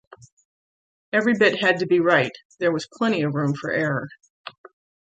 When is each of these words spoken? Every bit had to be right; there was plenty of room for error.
Every 1.13 1.35
bit 1.37 1.59
had 1.61 1.77
to 1.81 1.85
be 1.85 1.99
right; 1.99 2.31
there 2.59 2.71
was 2.71 2.87
plenty 2.91 3.21
of 3.21 3.35
room 3.35 3.53
for 3.53 3.69
error. 3.71 4.07